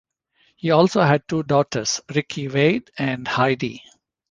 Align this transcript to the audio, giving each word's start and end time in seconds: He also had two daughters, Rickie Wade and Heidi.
He 0.55 0.71
also 0.71 1.01
had 1.01 1.27
two 1.27 1.43
daughters, 1.43 2.01
Rickie 2.11 2.47
Wade 2.47 2.89
and 2.97 3.27
Heidi. 3.27 3.83